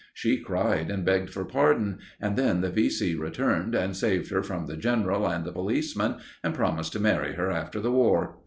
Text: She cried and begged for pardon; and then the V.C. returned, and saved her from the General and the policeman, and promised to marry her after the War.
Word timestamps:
She 0.15 0.39
cried 0.39 0.89
and 0.89 1.05
begged 1.05 1.29
for 1.29 1.45
pardon; 1.45 1.99
and 2.19 2.35
then 2.35 2.61
the 2.61 2.71
V.C. 2.71 3.13
returned, 3.13 3.75
and 3.75 3.95
saved 3.95 4.31
her 4.31 4.41
from 4.41 4.65
the 4.65 4.75
General 4.75 5.29
and 5.29 5.45
the 5.45 5.51
policeman, 5.51 6.15
and 6.43 6.55
promised 6.55 6.93
to 6.93 6.99
marry 6.99 7.33
her 7.33 7.51
after 7.51 7.79
the 7.79 7.91
War. 7.91 8.39